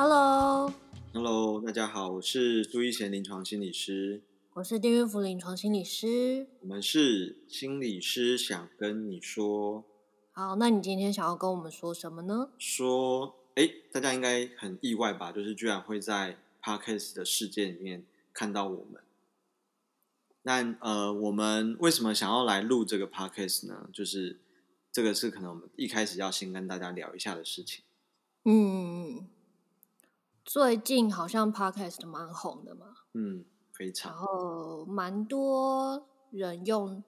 [0.00, 4.22] Hello，Hello，大家好，我是朱一贤临床心理师，
[4.52, 9.84] 我是丁玉福临床心理师，我们是心理师，想跟你说。
[10.30, 12.50] 好，那你今天想要跟我们说什么呢？
[12.58, 15.32] 说，哎，大家应该很意外吧？
[15.32, 19.02] 就是居然会在 Podcast 的世界里面看到我们。
[20.42, 23.90] 那呃，我们为什么想要来录这个 Podcast 呢？
[23.92, 24.38] 就是
[24.92, 27.82] 这个是可能我们一开始要先跟大家聊一下的事情。
[28.44, 29.26] 嗯，
[30.50, 32.86] 最近好像 Podcast 蛮红的嘛。
[33.12, 34.10] 嗯，非常。
[34.10, 37.04] 然后蛮多人用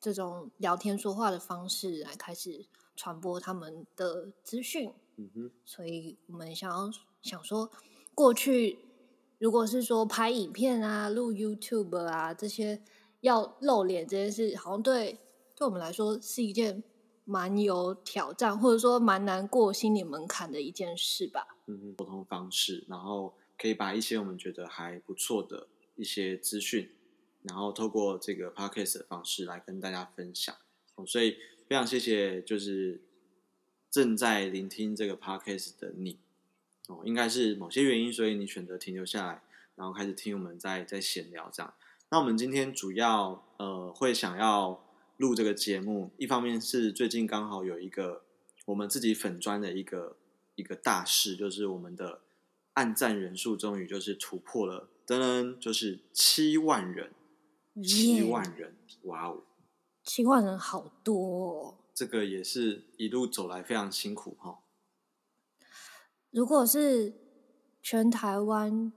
[0.00, 4.92] 这种聊天说话的方式来开始传播他们的资讯。
[5.16, 5.50] 嗯哼。
[5.64, 6.88] 所以我们想要
[7.20, 7.68] 想说，
[8.14, 8.78] 过去。
[9.40, 12.84] 如果是说拍影片啊、录 YouTube 啊这些
[13.22, 15.18] 要露脸这件事，好像对
[15.56, 16.84] 对我们来说是一件
[17.30, 21.46] 蛮有挑战，或者说蛮难过心理门槛的一件事吧。
[21.66, 26.90] 嗯，沟通方式，然后可以把一些我们觉得还不错的一些资讯，
[27.42, 30.52] 然后透过这个 Podcast 的方式来跟大家分享。
[30.96, 31.36] 哦所以
[31.68, 33.00] 非常谢谢，就是
[33.88, 36.18] 正在聆听这个 Podcast 的你。
[36.88, 39.42] 哦，应该是某些原因，所以你选择停留下来，
[39.76, 41.72] 然后开始听我们在在闲聊这样。
[42.10, 44.84] 那我们今天主要呃会想要
[45.20, 48.24] 录这个节目，一方面是最近刚好有一个
[48.64, 50.16] 我们自己粉砖的一个
[50.54, 52.22] 一个大事，就是我们的
[52.72, 57.12] 按赞人数终于就是突破了，噔噔，就是七万人，
[57.84, 59.42] 七万人哇哦，
[60.02, 64.60] 七万人好多哦，这个也是一路走来非常辛苦哈。
[66.30, 67.12] 如果是
[67.82, 68.90] 全台湾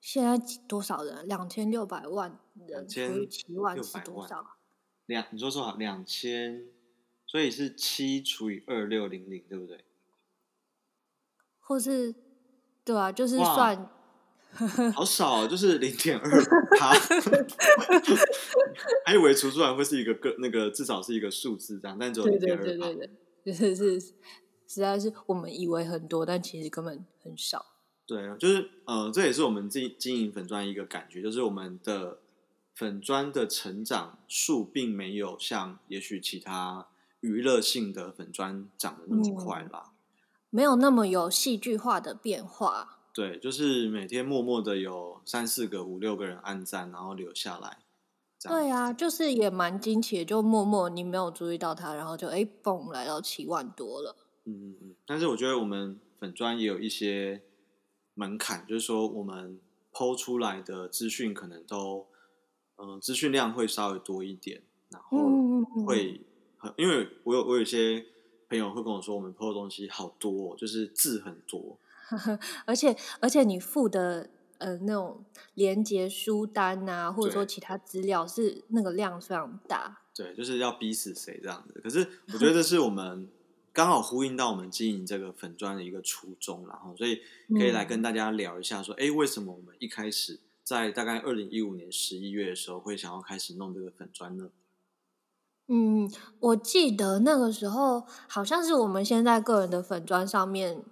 [0.00, 1.28] 现在多少人？
[1.28, 4.56] 两千六百万人除以七万是多少？
[5.10, 6.64] 两，你说说好，两千，
[7.26, 9.84] 所以是七除以二六零零，对不对？
[11.58, 12.14] 或是，
[12.84, 13.90] 对啊，就是算，
[14.94, 16.30] 好少，就是零点二
[16.78, 16.92] 趴，
[19.04, 23.10] 还以为除出来会是一个个那个至少是一个数字这样，但只有零点二趴，对对对
[23.44, 24.00] 对，就是是。
[24.72, 27.66] 实在是我们以为很多，但其实根本很少。
[28.06, 32.20] 对啊，就是呃，这也是我们自己经营粉砖一个感觉，就是我们的
[32.80, 36.86] 粉砖的成长数并没有像也许其他
[37.20, 40.16] 娱乐性的粉砖长得那么快吧，嗯，
[40.48, 42.96] 没有那么有戏剧化的变化。
[43.12, 47.80] 对，就是每天默默的有三四个、五六个人按赞，然后留下来。
[48.42, 54.16] 对啊，就是也蛮惊奇的，就默默你没有注意到他，然后就哎嘣来到七万多了。
[54.46, 57.42] 嗯嗯嗯，但是我觉得我们粉砖也有一些
[58.14, 59.60] 门槛，就是说我们
[59.92, 62.06] PO 出来的资讯可能都，
[62.82, 65.18] 嗯、呃，资讯量会稍微多一点，然后
[65.86, 66.20] 会
[66.58, 68.04] 很，因为我有我有些
[68.48, 71.78] 朋友会跟我说，我们 PO 的东西好多，哦就是字很多，
[72.66, 75.24] 而且而且你附的呃那种
[75.54, 81.80] 连接书单啊，或者说其他资料是那个量非常大，对，就是要逼死谁这样子。
[81.82, 83.28] 可是我觉得这是我们。
[83.72, 87.20] 刚好呼应到我们经营这个粉砖的一个初衷，然后所以
[87.50, 94.50] 可以来跟大家聊一下，说，哎、嗯，为什么我们一开始在大概二零一五年十一月的时候会想要开始弄这个粉砖呢？
[95.68, 96.10] 嗯，
[96.40, 100.84] 我记得那个时候好像是我们先在个人的粉砖上面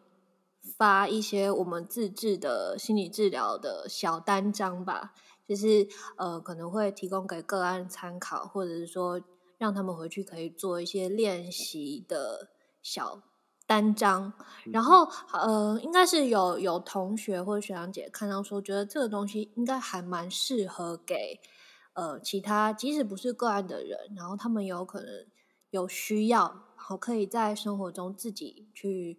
[0.77, 5.15] 发一些我们自制的心理治疗的小单张吧，
[5.47, 9.21] 就是呃可能会提供给个案参考，或者是说
[9.59, 12.51] 让他们回去可以做一些练习的。
[12.81, 13.21] 小
[13.69, 14.33] 单张，
[14.73, 21.39] 然后呃，应该是有有同学或者学长姐看到说，觉得这个东西应该还蛮适合给
[21.93, 25.27] 呃其他即使不是个案的人，然后他们有可能
[25.69, 26.45] 有需要，
[26.79, 29.19] 然后可以在生活中自己去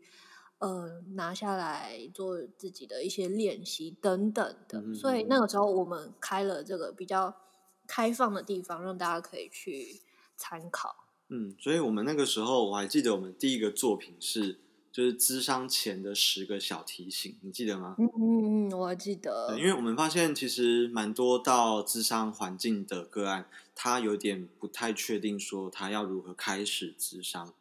[0.58, 4.82] 呃拿下来做自己的一些练习等等的。
[4.82, 7.36] 嗯、所以那个时候我们开了这个比较
[7.86, 10.02] 开放的地方，让大家可以去
[10.36, 10.96] 参考。
[11.30, 14.58] 嗯，所以我们那个时候我还记得，我们第一个作品是
[14.92, 17.96] 就是咨商前的十个小提醒，你记得吗？
[18.00, 19.56] 嗯嗯嗯，我还记得。
[19.58, 27.54] 因为我们发现其实蛮多到咨商环境的个案，他有点不太确定说他要如何开始咨商，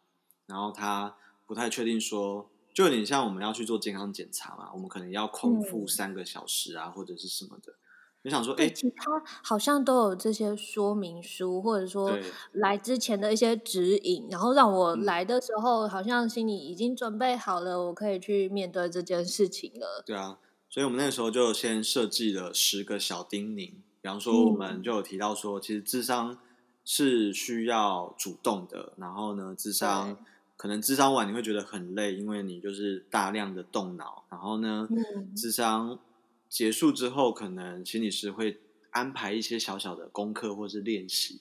[0.46, 1.16] 然后他
[1.46, 7.74] 不太确定说，就有点像我们要去做健康检查嘛，我们可能要空腹三个小时啊，嗯、或者是什么的。
[8.22, 12.18] 你想说，哎，其他好像都有这些说明书，或者说
[12.52, 20.02] 来之前的一些指引，然后让我来的时候，好像心里已经准备好了，我可以去面对这件事情了。
[20.04, 20.38] 对啊，
[20.68, 23.70] 所以我们那个时候就先设计了十个小叮咛，
[24.02, 26.36] 比方说，我们就有提到说，其实智商
[26.84, 30.18] 是需要主动的，然后呢，智商
[30.56, 34.24] 可能智商完你会觉得很累，因为你就是大量的动脑。
[34.28, 35.98] 然后呢，嗯，咨商
[36.48, 38.58] 结束之后，可能心理师会
[38.90, 41.40] 安排一些小小的功课或是练习，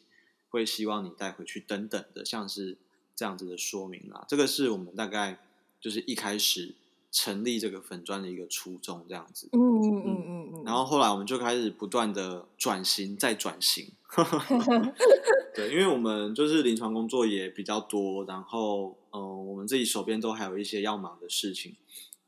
[0.49, 2.77] 会希望你带回去等等的，像是
[3.15, 4.25] 这样子的说明啦。
[4.27, 5.39] 这个是我们大概
[5.79, 6.75] 就是一开始
[7.11, 9.49] 成立这个粉砖的一个初衷，这样子。
[9.53, 10.63] 嗯嗯嗯嗯嗯。
[10.65, 13.91] 然后后来我们就开始不断的转型，再转型。
[15.55, 21.75] 对，因为我们就是临床工作也比较多，然后嗯、呃，我们自己手边都还有一些要忙的事情，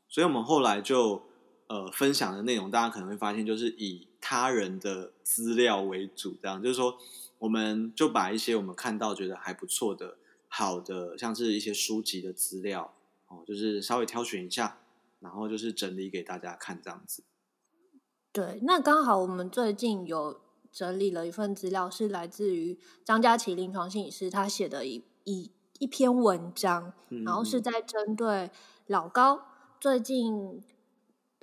[0.08, 1.22] 所以我们后来就
[1.70, 6.98] 呃分享的内容，大家可能会发现就是以他人的资料为主，这样就是说，
[7.38, 10.16] 我们就把一些我们看到觉得还不错的、
[10.48, 12.92] 好的，像是一些书籍的资料
[13.28, 14.80] 哦，就是稍微挑选一下，
[15.20, 17.22] 然后就是整理给大家看这样子。
[18.32, 20.40] 对，那刚好我们最近有。
[20.72, 25.50] 整理了一份资料，是来自于张佳琪临床心理师他写的一一
[25.80, 28.52] 一篇文章，嗯，然后是在针对
[28.86, 29.42] 老高
[29.80, 30.62] 最近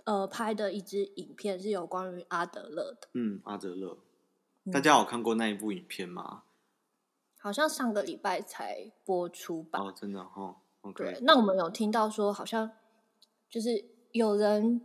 [0.07, 3.09] 呃拍的一支影片，是有关于阿德勒的。
[3.13, 3.97] 嗯，阿德勒，
[4.71, 6.23] 大家有看过那一部影片吗？
[6.23, 6.41] 嗯，
[7.39, 9.79] 好像上个礼拜才播出吧。
[9.79, 10.55] 哦，真的哦。
[10.95, 12.71] 对，那我们有听到说，好像
[13.49, 13.83] 就是
[14.13, 14.81] 有人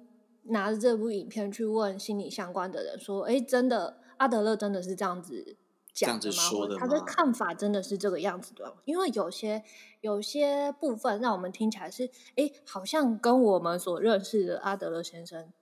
[0.46, 5.56] 拿着这部影片去问心理相关的人，说：“哎，真的。”阿德勒真的是这样子
[5.94, 6.32] 讲的吗？
[6.32, 6.80] 说的吗？
[6.80, 8.76] 他的看法真的是这个样子的？
[8.84, 9.62] 因为有些
[10.00, 15.52] 有些部分让我们听起来是，哎，好像跟我们所认识的阿德勒先生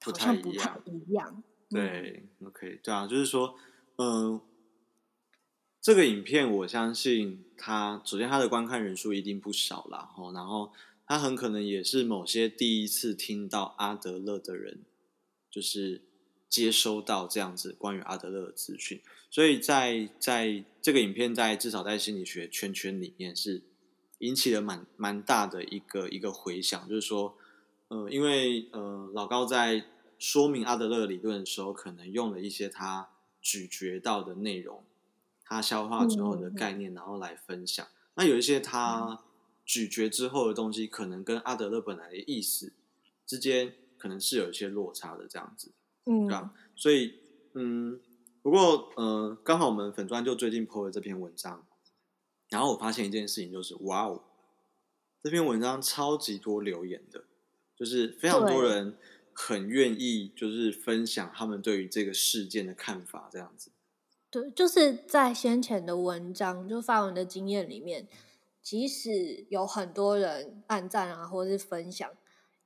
[0.00, 1.42] 好像不太一样。
[1.68, 3.56] 对、嗯、，OK，对啊，就是说，
[3.96, 4.40] 嗯、呃，
[5.80, 10.72] 这个影片我相信他首先他的观看人数一定不少啦，然后
[11.06, 14.84] 他很可能也是某些第一次听到阿德勒的人，
[15.50, 16.07] 就是。
[16.48, 19.00] 接收到这样子关于阿德勒的资讯，
[19.30, 23.62] 所以在在这个影片在至少在心理学圈圈里面是
[24.18, 27.36] 引起了蛮蛮大的一个一个回响，就是说，
[27.88, 29.84] 呃，因为呃老高在
[30.18, 33.10] 说明阿德勒理论的时候，可能用了一些他
[33.42, 34.82] 咀嚼到的内容，
[35.44, 37.86] 他消化之后的概念，然后来分享。
[37.86, 39.22] 嗯、那有一些他
[39.66, 42.72] 咀嚼之后的东西，可能跟阿德勒本来的意思
[43.26, 45.70] 之间，可能是有一些落差的这样子。
[46.08, 46.54] 嗯，对吧？
[46.74, 47.14] 所以，
[47.52, 48.00] 嗯，
[48.40, 51.66] 不过，呃，刚好我们粉砖就最近 po 了这篇文章，
[52.48, 54.22] 然后我发现一件事情，就是哇哦，
[55.22, 57.24] 这篇文章超级多留言的，
[57.76, 58.96] 就是非常多人
[59.34, 63.70] 很愿意，就是分享他们对于这个事件的看法，这样子。
[64.30, 68.08] 对，就是在先前的文章就发文的经验里面，
[68.62, 72.10] 即使有很多人按赞啊，或者是分享。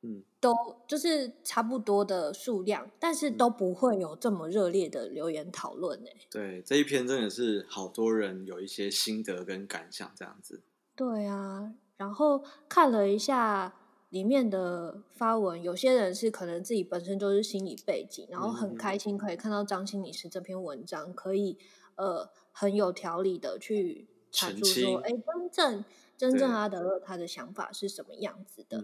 [0.05, 0.53] 嗯，都
[0.87, 6.17] 就是差不多的数量，但是都不会有这么热烈的留言讨论诶。
[6.29, 10.61] 对，这一篇真的是好多人有一些心得跟感想这样子。
[10.97, 13.77] 对啊，然后看了一下
[14.11, 21.57] 里面的发文，有些人是可能自己本身就是心理背景，然后很开心可以看到张心理师这篇文章，可以
[21.95, 25.85] 呃很有条理的去阐述说，哎，真正。
[26.23, 28.81] 真正阿德勒他的想法是什么样子的？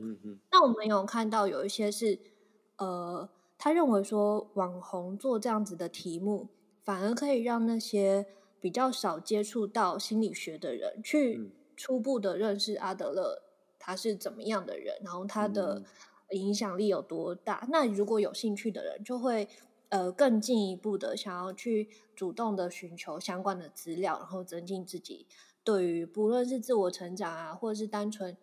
[0.50, 2.18] 那我们有看到有一些是，
[2.78, 6.48] 呃，他认为说网红做这样子的题目，
[6.82, 8.26] 反而可以让那些
[8.58, 13.40] 比较少接触到心理学的人，去初步的认识阿德勒
[13.78, 15.84] 他是怎么样的人，然后他的
[16.30, 17.60] 影响力有多大。
[17.62, 17.68] 嗯。
[17.70, 19.48] 那如果有兴趣的人，就会
[19.90, 25.28] 呃更进一步的想要去主动的寻求相关的资料，然后增进自己。
[25.68, 28.34] 对于不论是自我成长啊，或者是单纯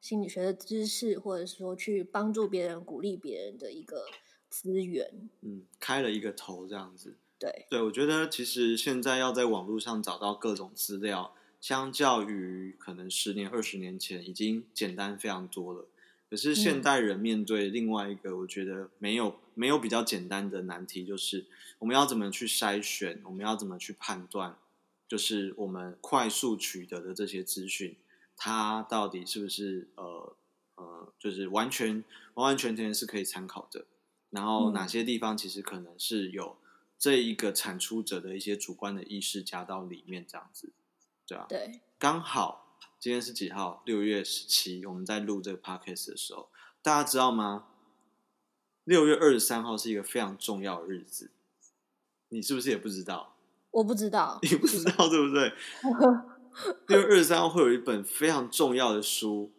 [0.00, 4.06] 心理学的知识，或者说去帮助别人、鼓励别人的一个
[4.48, 7.18] 资源，嗯，开了一个头这样子。
[7.38, 15.84] 对，对，我觉得其实现在要在网络上找到各种资料，相较于可能十年、二十年前，已经简单非常多了。
[16.30, 21.44] 可是现代人面对另外一个，我觉得没有没有比较简单的难题，就是
[21.80, 24.56] 我们要怎么去筛选，我们要怎么去判断。
[25.10, 27.96] 就是我们快速取得的这些资讯，
[28.36, 30.36] 它到底是不是呃
[30.76, 33.86] 呃，就是完全完完全全是可以参考的？
[34.30, 36.56] 然后哪些地方其实可能是有
[36.96, 40.70] 这一个产出者的一些主观的意识加到里面，这样子，
[41.26, 43.82] 对啊，对，刚好今天是几号？
[43.84, 46.48] 六月十七，我们在录这个 podcast 的时候，
[46.82, 47.66] 大家知道吗？
[48.84, 51.32] 六月二十三号是一个非常重要的日子，
[52.28, 53.34] 你是不是也不知道？
[53.70, 55.52] 我不知道，你不知道对不对？
[56.88, 59.52] 六月二十三号会有一本非常重要的书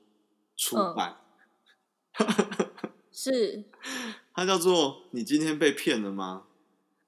[0.58, 1.18] 出版，
[2.20, 2.28] 嗯、
[3.12, 3.64] 是
[4.34, 4.76] 它叫做
[5.12, 6.44] 《你今天被骗了吗？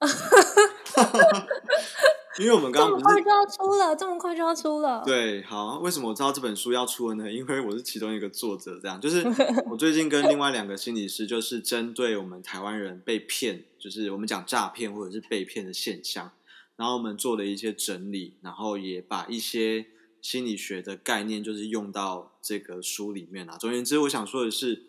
[2.40, 5.02] 因为我们刚刚这么快就要出了，这么快就要出了。
[5.04, 7.30] 对，好，为什么我知道这本书要出了呢？
[7.30, 9.24] 因为我是其中一个作者，这样就是
[9.70, 16.32] 我最近跟另外两个心理师，就是针对我们台湾人被骗，就是我们讲诈骗或者是被骗的现象，
[16.76, 19.86] 然后我们做了一些整理，然后也把一些
[20.20, 23.56] 心理学的概念，就是用到这个书里面啊。
[23.56, 24.84] 总而言之，我想说的是，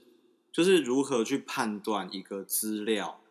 [0.51, 3.21] 就是如何去判断一个资料。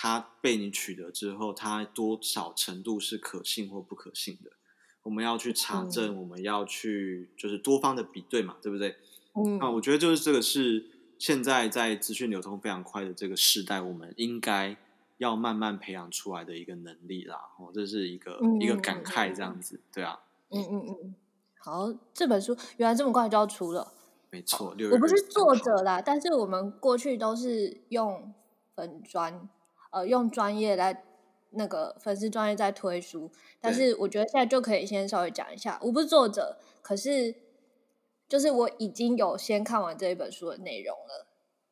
[0.00, 4.52] 它被你取得之后，它多少程度是可信或不可信的？
[5.02, 8.94] 我们要去查证，嗯、我们要去就是多方的比对嘛，对不对？
[9.34, 10.86] 嗯，那我觉得就是这个是
[11.18, 14.76] 现在在资讯流通非常快的这个时代，我们应该
[15.18, 17.36] 要慢慢培养出来的一个能力啦。
[17.58, 20.18] 哦，这是一个、嗯、一个感慨，这样子，对啊。
[20.48, 21.14] 嗯嗯嗯。
[21.58, 23.92] 好，这本书原来这么快就要出了，
[24.30, 24.74] 没错。
[24.90, 28.32] 我不是作者啦，但是我们过去都是用
[28.74, 29.48] 粉专。
[29.90, 31.02] 呃，用专业来
[31.52, 35.80] 那个粉丝专业在推书，但是我觉得现在就可以先稍微讲一下。
[35.82, 37.34] 我不是作者，可是
[38.28, 41.26] 就是我已经有先看完这一本书的内容了，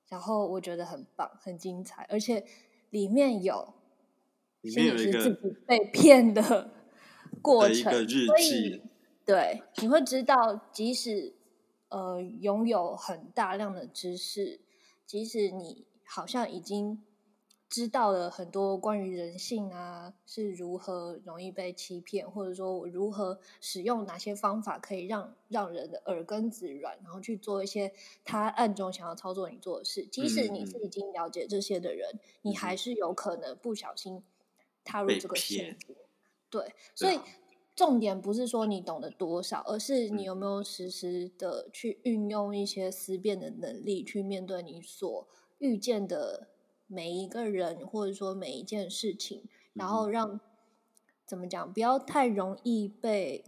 [0.08, 2.46] 然后我觉得很棒，很精彩，而且
[2.96, 3.74] 里面有
[4.62, 6.70] 心理师自己被骗的
[7.42, 8.82] 过程，的一个日记。
[9.26, 11.34] 对，你会知道，即使
[11.90, 14.60] 呃拥有很大量的知识，
[15.04, 17.02] 即使你好像已经。
[17.68, 27.92] 知道了很多关于人性啊，是如何容易被欺骗，或者说我如何使用哪些方法可以让让人的耳根子软，然后去做一些
[28.24, 30.06] 他暗中想要操作你做的事。
[30.06, 34.22] 即使你是已经了解这些的人，嗯、你还是有可能不小心
[34.84, 35.96] 踏入这个陷阱。
[36.48, 37.18] 对，所以
[37.74, 45.26] 重点不是说你懂得多少，而是你有没有实时的去运用一些思辨的能力，去面对你所
[45.58, 46.46] 遇见的。
[46.88, 50.40] 每一个人，或者说每一件事情，然后让、嗯、
[51.26, 53.44] 怎么讲，不要太容易被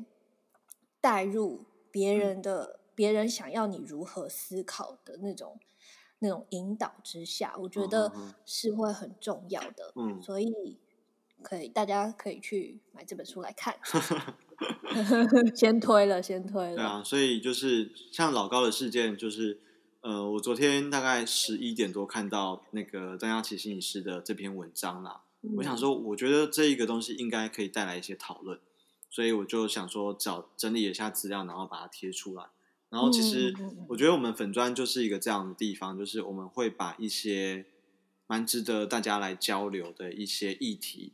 [1.01, 5.61] 带入别人的、嗯、别人想要你如何思考的那种
[6.19, 8.13] 那种引导之下，我觉得
[8.45, 9.93] 是会很重要的。
[9.95, 10.79] 嗯，所以
[11.41, 13.79] 可以大家可以去买这本书来看。
[15.55, 16.75] 先推了，先推了。
[16.75, 19.61] 对啊，所以就是像老高的事件，就是。
[20.01, 25.23] 呃，我昨天大概十一点多看到那个张佳琪心理师的这篇文章啦。
[25.43, 28.61] 嗯、我想说，我觉得这一个东西应该可以带来一些讨论，
[29.11, 32.45] 所以我就想说找整理一下资料，然后把它贴出来。
[32.91, 33.53] 然后其实
[33.89, 37.67] 我觉得我们粉砖就是一个这样的地方，就是我们会把一些
[38.29, 41.13] 蛮值得大家来交流的一些议题，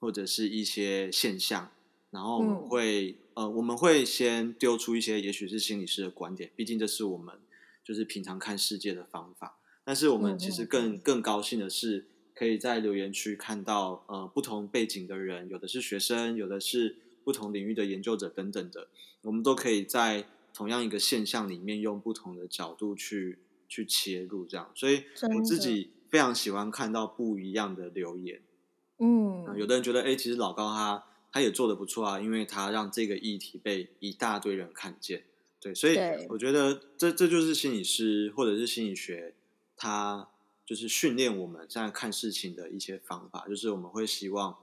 [0.00, 1.70] 或者是一些现象，
[2.10, 7.38] 然后我们会、嗯、呃，我们会先丢出一些也许是心理师的观点，毕竟这是我们。
[7.86, 18.88] 就是平常看世界的方法，但是我们其实更更高兴的是，可以在留言区看到呃不同背景的人，有的是学生，有的是不同领域的研究者等等的，
[19.22, 23.38] 我们都可以在同样一个现象里面用不同的角度去
[23.68, 25.04] 去切入，这样，所以
[25.36, 28.42] 我自己非常喜欢看到不一样的留言。
[28.98, 35.22] 嗯，有的人觉得，哎，其实老高他他也做的不错啊，因为他让这个议题被一大堆人看见。
[35.66, 35.96] 对，所以
[36.28, 39.34] 我觉得这这就是心理师或者是心理学，
[39.76, 40.28] 它
[40.64, 43.48] 就是训练我们现在看事情的一些方法。
[43.48, 44.56] 就是我们会希望，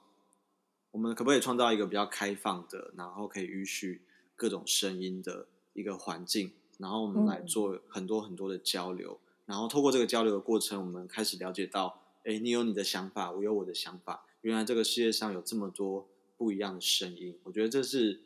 [0.91, 4.01] 我们可不可以创造一个比较开放的，然后可以允许
[4.37, 16.07] 各种声音的一个环境，然后我们来做很多很多的交流，嗯、然后透过这个交流的过程，我们开始了解到，哎，你有你的想法，我有我的想法，原来这个世界上有这么多
[16.37, 17.37] 不一样的声音。
[17.43, 18.21] 我觉得这是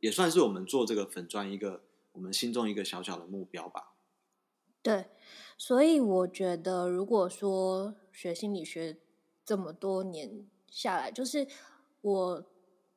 [0.00, 1.82] 也算是我们做这个粉砖一个。
[2.12, 3.94] 我们心中一个小小的目标吧。
[4.82, 5.06] 对，
[5.56, 8.98] 所以我觉得，如果说学心理学
[9.44, 11.46] 这么多年下来，就是
[12.00, 12.44] 我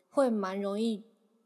[0.10, 1.04] 会蛮容易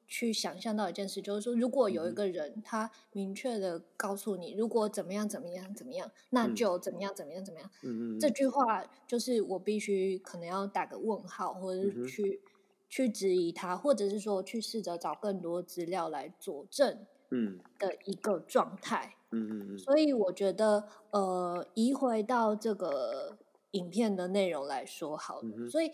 [0.07, 7.69] 去想象到一件事，就是说，如果有一个人他明确的告诉你，如果怎么样怎么样怎么样，那就怎么样怎么样怎么样。
[7.83, 8.19] 嗯嗯。
[8.19, 12.41] 这句话就是我必须可能要打个问号，或者是去
[12.87, 17.05] 去质疑他，或者是说去试着找更多资料来佐证。
[17.31, 17.59] 嗯。
[17.79, 23.37] 的一个状态，嗯嗯嗯，所以我觉得，呃，移回到这个
[23.71, 25.91] 影片的内容来说好了，所以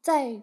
[0.00, 0.40] 在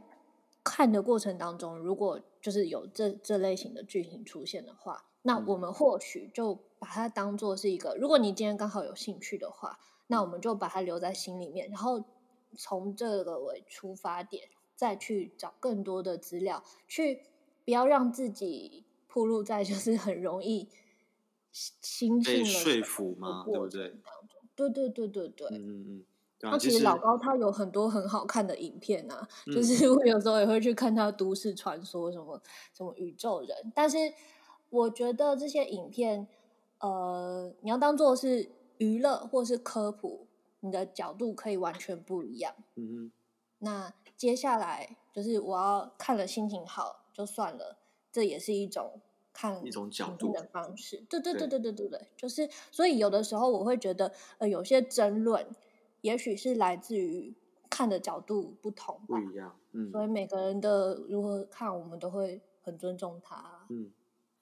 [0.63, 12.03] 看的过程当中，如果就是有这这类型的剧情出现的话，那我们或许就把它当做是一个，如果你今天刚好有兴趣的话，那我们就把它留在心里面，然后
[12.57, 17.23] 从这个为出发点，再去找更多的资料，去
[17.63, 18.84] 不要让自己。
[19.15, 20.67] 暴露在就是很容易
[21.53, 23.95] 心性被说服嘛，对不对？
[24.55, 26.05] 对对对对对，嗯嗯嗯，
[26.37, 32.41] 对啊，那其实老高他有很多很好看的影片啊，嗯、就是 我有时候也会去看他都市传说什么
[32.73, 33.97] 什么宇宙人，但是
[34.69, 36.27] 我觉得这些影片，
[36.79, 40.27] 呃，你要当做是娱乐或是科普，
[40.59, 42.53] 你的角度可以完全不一样。
[42.75, 43.11] 嗯哼，
[43.59, 47.77] 那接下来就是我要看了心情好就算了，
[48.15, 49.01] 这也是一种
[49.33, 51.03] 看一种角度的方式。
[51.09, 55.45] 对对对对对对对，就是所以有的时候我会觉得，呃，有些争论。
[56.01, 57.33] 也许是来自于
[57.67, 63.89] 看的角度不同，不一样，嗯，所以每个人的如何看，我们都会很尊重他，嗯，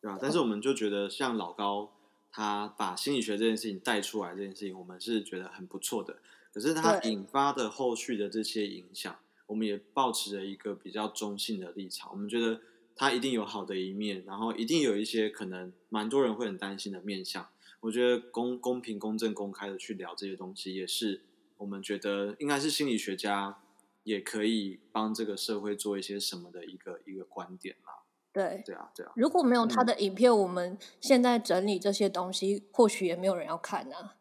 [0.02, 0.20] 对啊。
[0.22, 1.90] 但是我们就觉得，像老高
[2.30, 6.18] 他把心理学这件事情带出来，这件事情我们是觉得很不错的。
[6.52, 9.16] 可是他引发的后续的这些影响，
[9.48, 12.12] 我们也保持着一个比较中性的立场。
[12.12, 12.60] 我们觉得
[12.96, 17.48] 他一定有好的一面，然后一定有一些可能蛮多人会很担心的面向。
[17.82, 21.22] 我觉得公公平、公正、公开的去聊这些东西，也是。
[21.58, 23.62] 我们觉得应该是心理学家
[24.04, 28.04] 也可以帮这个社会做一些什么的一个一个观点啦。
[28.34, 29.14] 对，对啊，对啊。
[29.16, 34.16] 如果没有他的影片，嗯、我们现在整理这些东西，或许也没有人要看呢、啊。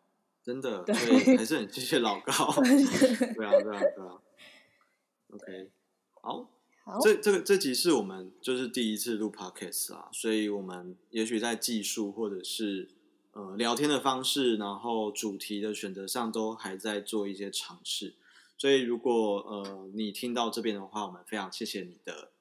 [0.45, 0.95] 真的，对，
[1.37, 2.33] 还是 很谢谢老高。
[2.55, 4.21] 对啊，对啊，对啊。
[5.31, 5.71] OK，
[6.21, 6.49] 好，
[7.03, 12.89] 这这个这集是我们就是第一次录 Podcast 啊，所以我们也许在技术或者是。
[13.35, 18.13] 呃，聊天的方式，然后主题的选择上都还在做一些尝试，
[18.59, 22.32] 所以如果呃你听到这边的话，我们非常谢谢你的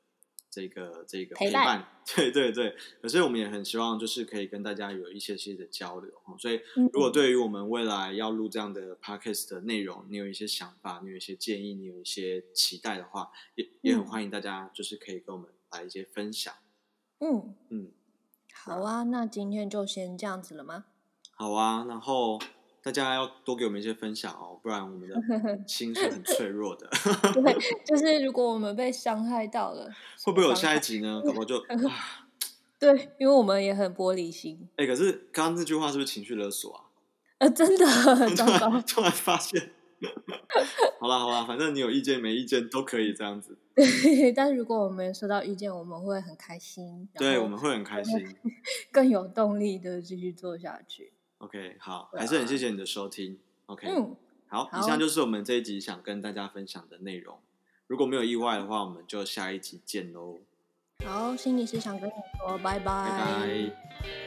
[0.52, 2.76] 这个这个陪伴，陪 伴对对对。
[3.02, 16.54] 可是我们也很希望就是可以跟大家有一些些的交流，所以如果对于我们未来要录这样的 podcast 的内容，你有一些想法，你有一些建议，你有一些期待的话，也也很欢迎大家就是可以跟我们来一些分享。
[17.20, 17.84] 嗯嗯。
[17.84, 17.92] 嗯
[18.54, 20.86] 好啊，那今天就先这样子了吗？
[21.32, 22.40] 好啊，然后
[22.84, 25.16] 大家要多给我们一些分享哦，不然我们的
[25.68, 26.90] 心是很脆弱的。
[27.34, 29.88] 对， 就是如果我们被伤害到了，
[30.24, 31.22] 会不会有下一集呢？
[31.24, 31.64] 搞不好就
[32.80, 34.68] 对，因为我们也很玻璃心。
[34.78, 36.82] 哎，可是刚刚这句话是不是情绪勒索啊？
[37.38, 37.86] 呃，真的，
[38.36, 39.72] 突然突然发现。
[41.00, 43.56] 好啦好啦，反正你有意见没意见都可以这样子。
[43.76, 47.08] 对，但是如果我们收到意见，我们会很开心。
[47.14, 48.36] 对，我们会很开心，
[48.92, 51.14] 更有动力的继续做下去。
[51.42, 53.38] OK，好，还是很谢谢你的收听。
[53.66, 54.16] OK，嗯，
[54.48, 57.40] 好，以上就是我们这一集想跟大家分享的内容。
[57.88, 60.40] 如果没有意外的话，我们就下一集见喽。
[61.04, 62.86] 好，心理师想跟你说拜拜。
[62.86, 64.21] 拜拜。